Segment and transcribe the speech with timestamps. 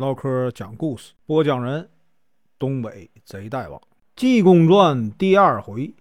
[0.00, 1.86] 唠嗑讲故事，播讲人：
[2.58, 3.78] 东北贼大王，
[4.16, 5.94] 《济公传》第二回，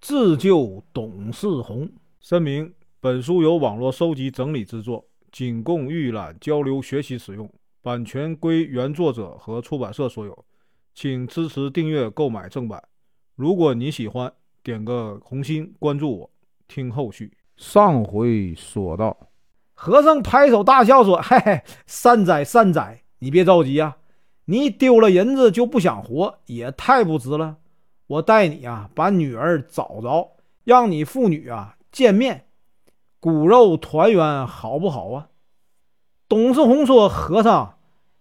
[0.00, 1.86] 自救董世宏。
[2.18, 7.46] 声明：本书由网络收集整理制作，仅供预览、交流、学习使用，
[7.82, 10.44] 版权归原作者和出版社所有，
[10.94, 12.82] 请支持订阅、购买正版。
[13.36, 14.32] 如果你喜欢，
[14.62, 16.30] 点个红心，关注我，
[16.66, 17.30] 听后续。
[17.58, 19.14] 上回说到。
[19.74, 23.98] 和尚拍手大笑说：“嘿嘿，善哉善哉，你别着急啊！
[24.46, 27.58] 你丢了银子就不想活，也太不值了。
[28.08, 30.32] 我带你啊，把女儿找着，
[30.64, 32.46] 让你父女啊见面，
[33.20, 35.28] 骨肉团圆，好不好啊？”
[36.28, 37.76] 董世宏说：“和尚，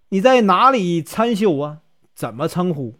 [0.09, 1.79] 你在哪里参修啊？
[2.13, 2.99] 怎么称呼？”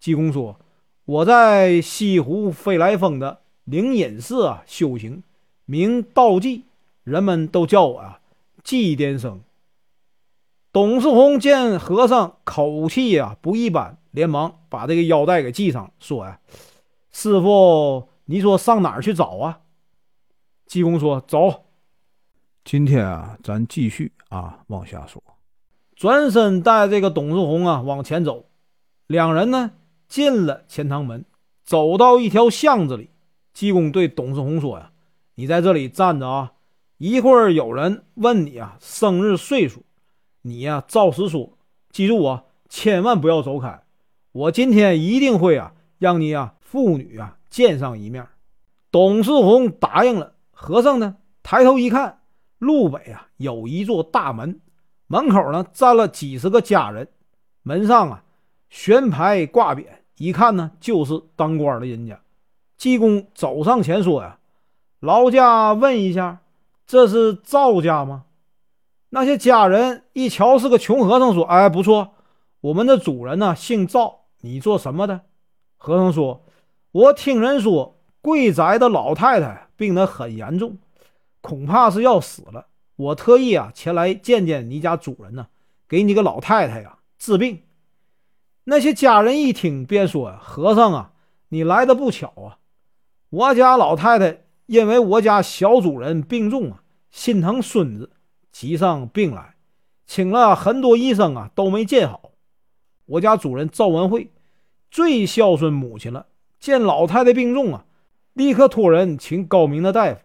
[0.00, 0.58] 济公说
[1.04, 5.22] ：“我在西湖飞来峰的灵隐寺啊修行，
[5.66, 6.64] 名道济。”
[7.04, 8.20] 人们都叫我啊，
[8.64, 9.42] 济癫僧。
[10.72, 16.40] 董世宏见和尚口气呀不一般，连忙把这个腰带给系上，说呀
[17.12, 19.60] ：“师傅，你说上哪儿去找啊？”
[20.64, 21.66] 济公说：“走。”
[22.64, 25.22] 今天啊，咱继续啊往下说。
[25.94, 28.46] 转身带这个董世宏啊往前走，
[29.06, 29.72] 两人呢
[30.08, 31.26] 进了钱塘门，
[31.64, 33.10] 走到一条巷子里。
[33.52, 34.90] 济公对董世宏说：“呀，
[35.34, 36.52] 你在这里站着啊。”
[36.96, 39.84] 一会儿有人问你啊生日岁数，
[40.42, 41.56] 你呀照实说，
[41.90, 43.82] 记住啊，千万不要走开。
[44.32, 48.26] 我今天一定会啊让你啊父女啊见上一面。
[48.90, 50.34] 董世宏答应了。
[50.50, 52.20] 和尚呢抬头一看，
[52.58, 54.60] 路北啊有一座大门，
[55.06, 57.08] 门口呢站了几十个家人，
[57.62, 58.24] 门上啊
[58.68, 62.20] 悬牌挂匾，一看呢就是当官的人家。
[62.76, 64.38] 济公走上前说呀
[64.98, 66.40] ：“劳驾问一下。”
[66.84, 68.24] 这是赵家吗？
[69.14, 72.14] 那些家人一瞧是个穷和尚，说：“哎，不错，
[72.62, 75.20] 我们的主人呢姓赵，你做什么的？”
[75.76, 76.46] 和尚说
[76.92, 80.78] ：“我听人说贵宅的老太太病得很严重，
[81.42, 82.68] 恐怕是要死了。
[82.96, 85.48] 我特意啊前来见见你家主人呢，
[85.86, 87.64] 给你个老太太呀治病。”
[88.64, 91.12] 那些家人一听，便说：“，和尚啊，
[91.50, 92.56] 你来的不巧啊，
[93.28, 96.82] 我家老太太因为我家小主人病重啊。”
[97.12, 98.10] 心疼孙子，
[98.52, 99.56] 急上病来，
[100.06, 102.30] 请了很多医生啊，都没见好。
[103.06, 104.30] 我家主人赵文慧
[104.90, 106.26] 最孝顺母亲了，
[106.60, 107.86] 见老太太病重啊，
[108.34, 110.20] 立刻托人请高明的大夫。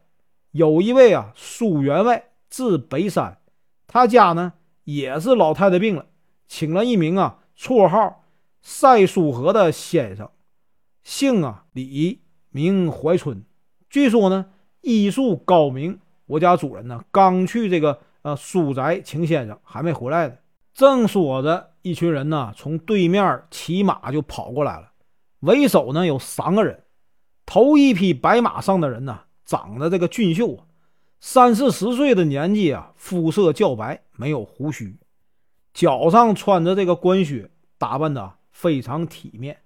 [0.51, 3.39] 有一位啊，苏员外治北山，
[3.88, 6.05] 他家呢也是老太太病了，
[6.47, 8.23] 请了一名啊，绰号
[8.61, 10.29] 赛书和的先生，
[11.03, 13.44] 姓啊李，名怀春，
[13.89, 14.47] 据说呢
[14.81, 15.99] 医术高明。
[16.27, 20.35] 我家主人呢，刚去这个呃苏宅秦先生，还没回来呢。
[20.73, 24.91] 正说着，一群人呢从对面骑马就跑过来了。
[25.39, 26.83] 为首呢有三个人，
[27.45, 30.65] 头一匹白马上的人呢，长得这个俊秀啊，
[31.21, 34.97] 三四十岁的年纪啊，肤色较白，没有胡须，
[35.73, 39.61] 脚上穿着这个官靴，打扮的非常体面。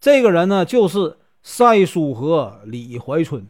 [0.00, 3.46] 这个人呢就是赛书和李怀春。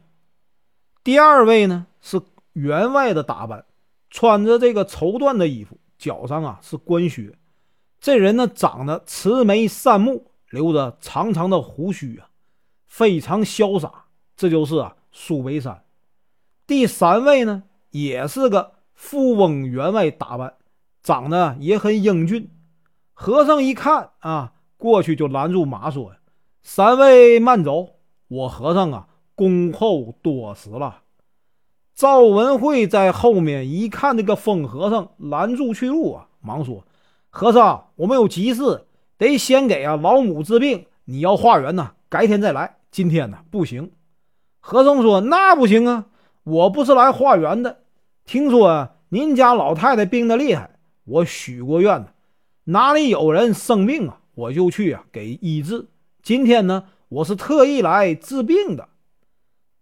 [1.02, 2.20] 第二位呢是。
[2.52, 3.64] 员外的打扮，
[4.14, 7.36] 穿着这个绸缎的衣服，脚上啊是官靴。
[7.98, 12.28] 这人呢长得慈眉善目，留着长长的胡须啊，
[12.86, 14.04] 非常潇洒。
[14.36, 15.82] 这就是啊苏北山。
[16.64, 20.54] 第三位呢也是个富翁员外打扮，
[21.02, 22.48] 长得也很英俊。
[23.14, 26.14] 和尚一看啊，过去就拦住马说
[26.62, 27.96] ：“三位慢走，
[28.28, 31.00] 我和尚啊恭候多时了。”
[31.94, 36.84] 赵文慧在后面一看，那个疯和尚拦住去路啊，忙说
[37.30, 40.86] ：“和尚，我们有急事，得先给啊老母治病。
[41.04, 42.78] 你要化缘呢，改天再来。
[42.90, 43.92] 今天呢不行。”
[44.58, 46.06] 和尚说：“那不行啊，
[46.42, 47.82] 我不是来化缘的。
[48.24, 50.70] 听说您家老太太病得厉害，
[51.04, 52.08] 我许过愿呢，
[52.64, 55.86] 哪里有人生病啊，我就去啊给医治。
[56.24, 58.88] 今天呢，我是特意来治病的。”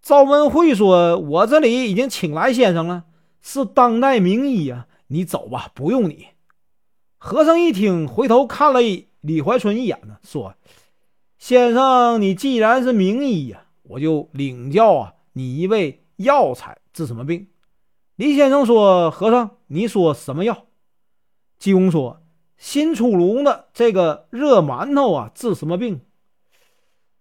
[0.03, 3.05] 赵文慧说：“我这里已经请来先生了，
[3.41, 4.89] 是当代名医啊。
[5.07, 6.27] 你走吧，不用你。”
[7.19, 8.81] 和尚一听，回头看了
[9.21, 10.57] 李怀春一眼呢，说
[11.39, 17.47] ：“先生，你既然是名医呀，我就领教啊你一味药材治什么病。”
[18.17, 20.67] 李先生说：“和尚，你说什么药？”
[21.61, 22.21] 济公说
[22.59, 26.01] ：“新出炉的这个热馒头啊，治什么病？”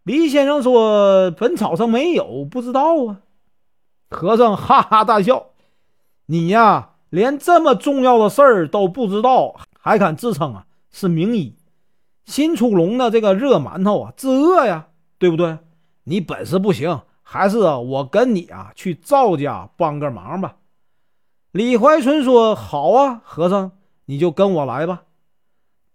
[0.03, 3.19] 李先生说：“本草上没有，不知道啊。”
[4.09, 5.51] 和尚哈哈大笑
[6.25, 11.55] ：“你呀，连这么重要的事儿都不知道，还敢自称啊是名医？
[12.25, 14.87] 新出笼的这个热馒头啊，治饿呀，
[15.17, 15.59] 对不对？
[16.05, 20.55] 你本事不行，还是我跟你啊去赵家帮个忙吧。
[21.51, 23.71] 李怀春说：“好啊，和尚，
[24.05, 25.03] 你就跟我来吧。”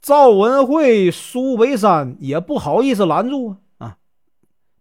[0.00, 3.56] 赵文慧、苏北山也不好意思拦住，啊，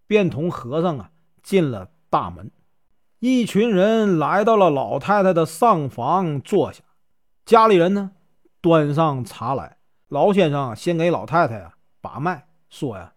[0.07, 1.11] 便同和尚啊
[1.41, 2.51] 进了大门。
[3.19, 6.83] 一群人来到了老太太的上房坐下，
[7.45, 8.11] 家里人呢
[8.61, 9.77] 端上茶来。
[10.09, 13.13] 老先生先给老太太啊把脉，说呀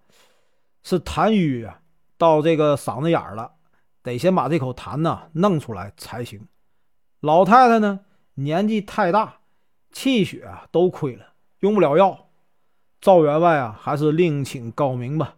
[0.83, 1.81] 是痰瘀啊
[2.17, 3.53] 到这个嗓子眼儿了，
[4.03, 6.49] 得先把这口痰呢弄出来才行。
[7.21, 8.01] 老太太呢
[8.35, 9.41] 年纪太大，
[9.93, 11.27] 气血啊都亏了，
[11.61, 12.29] 用不了药。
[13.01, 15.35] 赵员外啊还是另请高明吧。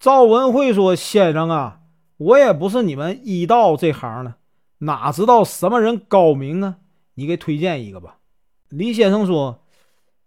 [0.00, 1.80] 赵文慧说：“先生啊，
[2.16, 4.34] 我也不是你们医道这行的，
[4.78, 6.78] 哪知道什么人高明啊？
[7.14, 8.16] 你给推荐一个吧。”
[8.70, 9.62] 李先生说。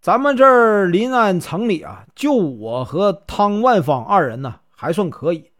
[0.00, 5.50] 咱们这儿临安城里啊，就我和汤万芳二人呢，还算可以。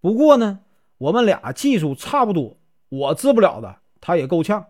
[0.00, 0.60] 不过呢，
[0.96, 2.56] 我们俩技术差不多，
[2.88, 4.64] 我治不了的，他也够呛。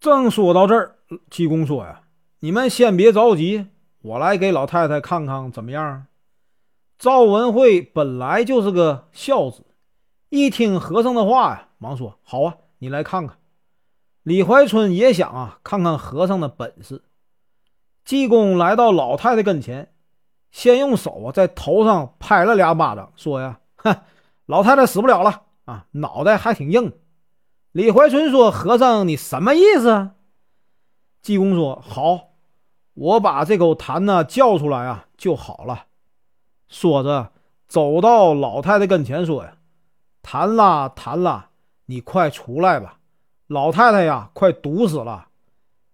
[0.00, 0.96] 正说到这儿，
[1.30, 2.00] 济公说呀
[2.42, 3.66] ：“你们先别着急，
[4.02, 6.06] 我来给老太太看看怎么样。”
[7.00, 9.64] 赵文慧本来就是个孝子，
[10.28, 13.38] 一听和尚的话呀，忙说：“好啊，你来看看。”
[14.22, 17.02] 李怀春也想啊，看看和尚的本事。
[18.04, 19.94] 济公来到老太太跟前，
[20.50, 23.96] 先用手啊在头上拍了俩巴掌，说：“呀，哼，
[24.44, 26.92] 老太太死不了了啊，脑袋还挺硬。”
[27.72, 30.10] 李怀春说：“和尚，你什么意思？”
[31.22, 32.34] 济公说：“好，
[32.92, 35.86] 我把这口痰呢叫出来啊就好了。”
[36.70, 37.32] 说着，
[37.66, 39.56] 走到老太太跟前说：“呀，
[40.22, 41.50] 痰啦痰啦，
[41.86, 43.00] 你快出来吧，
[43.48, 45.26] 老太太呀快毒死了。”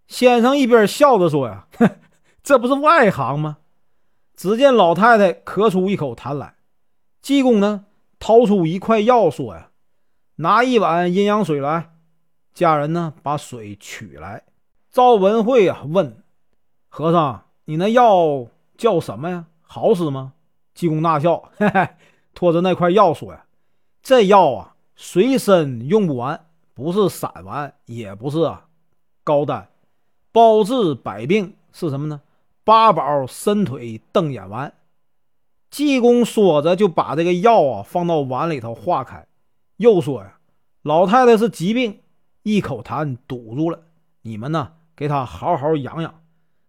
[0.07, 1.67] 先生一边笑着说：“呀，
[2.45, 3.57] 这不是外行吗？”
[4.37, 6.57] 只见老太太咳出一口痰来，
[7.23, 7.87] 济公呢
[8.19, 9.71] 掏出一块药，说：“呀，
[10.37, 11.95] 拿一碗阴阳水来。”
[12.53, 14.45] 家人呢把水取来。
[14.91, 16.23] 赵文慧啊问
[16.89, 18.47] ：“和尚，你那药
[18.77, 19.47] 叫什么呀？
[19.63, 20.35] 好使吗？”
[20.77, 21.89] 济公大笑， 嘿嘿，
[22.35, 23.47] 拖着那块药说：“呀，
[24.03, 28.67] 这药啊随身用不完，不是散丸，也不是啊
[29.25, 29.69] 高丹。”
[30.31, 32.21] 包治百病是什么呢？
[32.63, 34.75] 八宝伸腿瞪眼丸。
[35.71, 39.27] 济公说着就把这个药啊放到碗里头化开，
[39.79, 40.39] 又说呀
[40.83, 42.01] ：“老太太是疾病，
[42.43, 43.81] 一口痰堵住了，
[44.21, 46.23] 你们呢给她好好养养，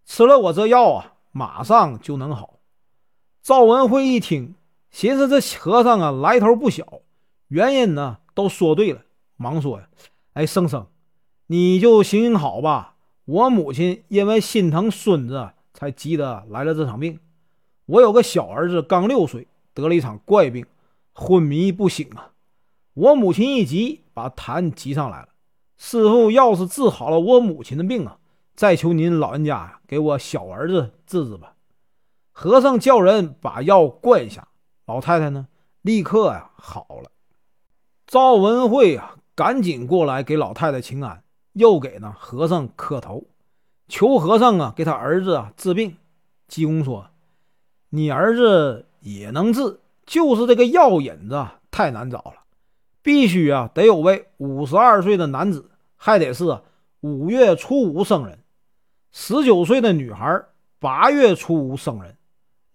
[0.05, 2.53] 吃了我这药啊，马上就能好。”
[3.47, 4.55] 赵文慧一听，
[4.91, 6.85] 寻思这和尚啊来头不小，
[7.47, 9.03] 原因呢都说对了，
[9.37, 9.87] 忙说呀
[10.35, 10.85] ：“哎，生生，
[11.45, 17.21] 你就行行好吧。”我母亲因为心疼孙子，才急得来了这场病。
[17.85, 20.65] 我有个小儿子，刚六岁，得了一场怪病，
[21.13, 22.33] 昏迷不醒啊。
[22.95, 25.29] 我母亲一急，把痰急上来了。
[25.77, 28.17] 师傅要是治好了我母亲的病啊，
[28.57, 31.53] 再求您老人家，给我小儿子治治吧。
[32.39, 34.47] 和尚叫人把药灌下，
[34.85, 35.47] 老太太呢，
[35.81, 37.09] 立刻呀好了。
[38.05, 41.23] 赵文慧啊，赶紧过来给老太太请安。
[41.53, 43.23] 又给呢和尚磕头，
[43.87, 45.97] 求和尚啊给他儿子啊治病。
[46.47, 47.09] 济公说
[47.89, 52.43] ：“你儿子也能治，就是这个药引子太难找了，
[53.01, 56.59] 必须啊得有位五十二岁的男子，还得是
[56.99, 58.37] 五月初五生人；
[59.11, 60.39] 十九岁的女孩，
[60.77, 62.15] 八月初五生人。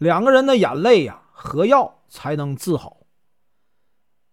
[0.02, 2.98] 两个人的眼泪呀和药才能治好。”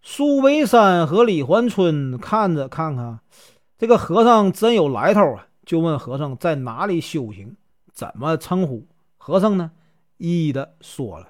[0.01, 3.19] 苏维山和李环春看着看看。
[3.77, 5.47] 这个和尚真有来头啊！
[5.65, 7.55] 就问和尚在哪里修行，
[7.93, 8.85] 怎么称呼？
[9.17, 9.71] 和尚呢，
[10.17, 11.29] 一一的说了。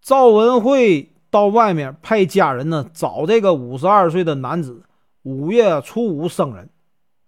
[0.00, 4.84] 赵文慧到外面派家人呢找这个五十二岁的男子，
[5.24, 6.70] 五月初五生人。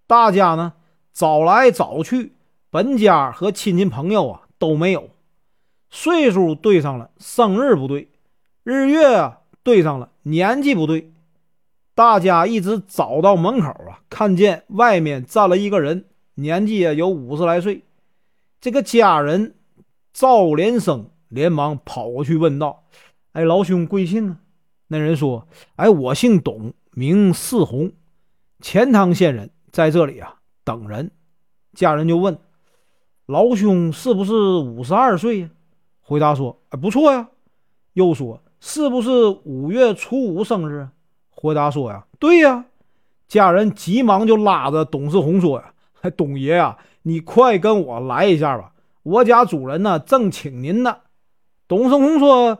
[0.06, 0.73] 大家呢
[1.12, 2.35] 找来找去，
[2.71, 5.11] 本家和亲戚朋友啊都没有，
[5.94, 8.08] 岁数对上了，生日不对，
[8.64, 11.12] 日月啊对上了，年纪不对。
[11.94, 17.84] 大家一直找到门口啊，看见外面站了一个人，年纪啊有五十来岁。
[18.60, 19.54] 这个家人
[20.12, 22.82] 赵连生连忙跑过去问道
[23.30, 24.38] ：“哎，老兄贵姓啊？”
[24.88, 25.46] 那人说
[25.76, 27.92] ：“哎，我姓董，名世红，
[28.58, 31.12] 钱塘县人，在这里啊等人。”
[31.72, 32.36] 家人就问
[33.26, 35.50] ：“老兄是不是五十二岁呀？”
[36.06, 37.28] 回答说：“哎，不错呀。”
[37.94, 40.88] 又说：“是不是五月初五生日？”
[41.30, 42.66] 回答说呀，对呀，
[43.26, 45.73] 家人急忙就拉着董世红说呀
[46.16, 50.99] ：“董爷呀，你快跟我来一下吧，我家主人呢正请您呢。”
[51.66, 52.58] 董世红说：“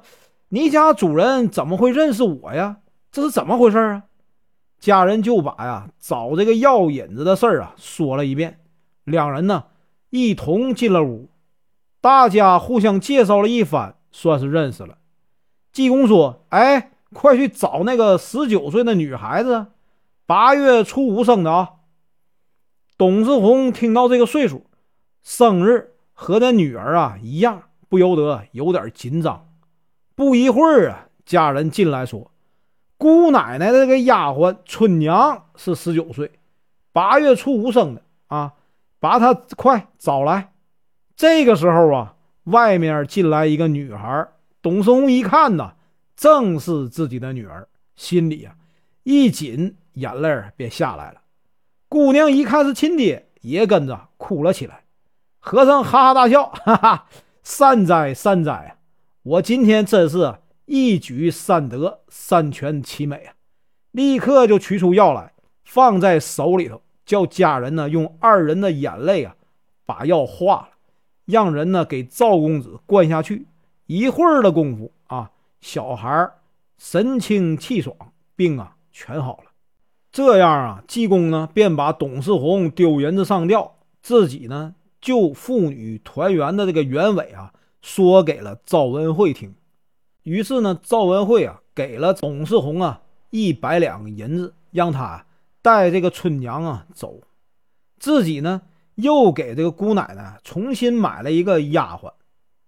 [0.49, 2.79] 你家主人怎么会认识我呀？
[3.13, 4.05] 这是怎么回事啊？”
[4.81, 8.61] 家人就把呀找这个药引子的事儿啊说了一遍。
[9.05, 9.65] 两人呢
[10.11, 11.29] 一同进了屋，
[12.05, 14.99] 大家互相介绍了一番，算是认识了。
[15.73, 19.69] 济公说：“哎，快去找那个十九岁的女孩子，
[20.27, 21.71] 八月初五生的啊。”
[22.99, 24.67] 董世红听到这个岁数，
[25.23, 29.49] 生日和那女儿啊一样，不由得有点紧张。
[30.15, 32.31] 不一会儿啊，家人进来说
[32.99, 36.33] ：“姑奶奶的这个丫鬟春娘是十九岁，
[36.93, 38.53] 八月初五生的啊，
[39.01, 40.51] 把她快找来。”
[41.17, 44.29] 这个时候啊，外面进来一个女孩。
[44.61, 45.75] 董松一看呐，
[46.17, 48.55] 正是自己的女儿，心里啊
[49.03, 51.21] 一紧，眼泪便下来了。
[51.89, 54.85] 姑娘一看是亲爹，也跟着哭了起来。
[55.39, 57.07] 和尚哈哈大笑， 哈哈，
[57.43, 58.79] 善哉善哉！
[59.23, 63.35] 我今天真是一举三得，三全其美啊！
[63.91, 69.37] 立刻就取出药来，放在手里头，叫家人呢用二人的眼泪啊
[69.85, 70.74] 把药化了，
[71.25, 73.47] 让人呢给赵公子灌下去。
[73.87, 76.31] 一会儿的功夫啊，小孩
[76.79, 77.95] 神清气爽，
[78.35, 79.51] 病啊全好了。
[80.11, 87.53] 这样啊，济公呢便把董世宏丢银子上吊，自己呢就父女团圆的这个原委啊
[87.83, 89.55] 说给了赵文慧听。
[90.23, 95.27] 于是呢，赵文慧啊给了董世宏啊一百两银子，让他
[95.61, 97.21] 带这个春娘啊走，
[97.99, 98.63] 自己呢
[98.97, 102.13] 又给这个姑奶奶重新买了一个丫鬟。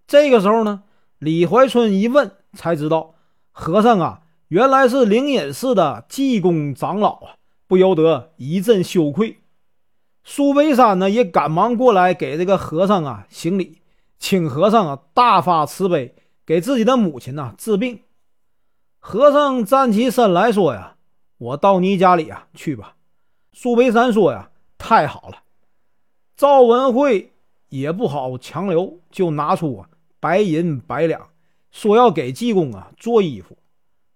[0.07, 0.83] 这个时候呢。
[1.19, 3.15] 李怀春一问，才知道
[3.51, 9.39] 和尚啊，原来是灵隐寺的济公长老啊，不由得一阵羞愧。
[10.23, 13.81] 苏北山呢，也赶忙过来给这个和尚啊行礼，
[14.19, 16.13] 请和尚啊大发慈悲，
[16.45, 18.01] 给自己的母亲呐治病。
[18.99, 20.97] 和尚站起身来说呀
[21.39, 22.95] ：“我到你家里啊去吧。”
[23.53, 25.37] 苏北山说呀：“太好了。”
[26.37, 27.33] 赵文慧
[27.69, 29.89] 也不好强留，就拿出啊。
[30.19, 31.29] 白银百两，
[31.71, 33.57] 说要给济公啊做衣服。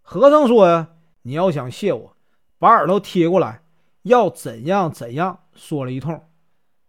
[0.04, 0.90] 和尚说呀
[1.24, 2.16] ：“你要想谢我，
[2.60, 3.64] 把耳朵贴过来，
[4.04, 6.22] 要怎样怎样。”说了一通。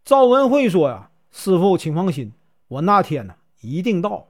[0.05, 2.35] 赵文慧说呀：“师傅，请放心，
[2.69, 4.29] 我那天呢一定到。”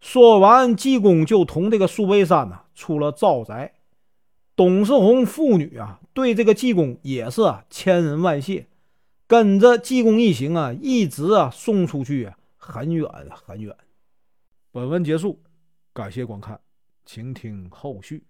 [0.00, 3.74] 说完，济公就同这个苏北山呢出了赵宅。
[4.56, 8.67] 董世红父女啊，对这个济公也是千恩万谢，
[9.28, 12.36] 跟着济公一行啊，一直啊送出去啊。
[12.56, 13.74] 很远很远。
[14.72, 15.40] 本文结束，
[15.92, 16.60] 感谢观看，
[17.06, 18.24] 请听后续。